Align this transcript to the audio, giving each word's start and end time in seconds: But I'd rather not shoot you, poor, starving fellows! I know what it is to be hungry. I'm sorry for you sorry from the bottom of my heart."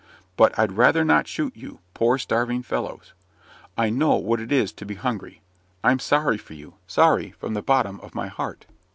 But 0.35 0.57
I'd 0.57 0.71
rather 0.71 1.05
not 1.05 1.27
shoot 1.27 1.55
you, 1.55 1.77
poor, 1.93 2.17
starving 2.17 2.63
fellows! 2.63 3.13
I 3.77 3.91
know 3.91 4.15
what 4.15 4.39
it 4.39 4.51
is 4.51 4.71
to 4.71 4.83
be 4.83 4.95
hungry. 4.95 5.41
I'm 5.83 5.99
sorry 5.99 6.39
for 6.39 6.55
you 6.55 6.73
sorry 6.87 7.33
from 7.37 7.53
the 7.53 7.61
bottom 7.61 7.99
of 7.99 8.15
my 8.15 8.27
heart." 8.27 8.65